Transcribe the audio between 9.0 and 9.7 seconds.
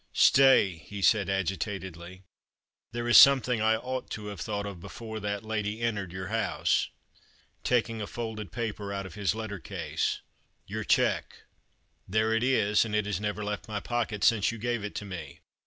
of his letter